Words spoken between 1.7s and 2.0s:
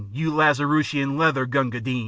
Din!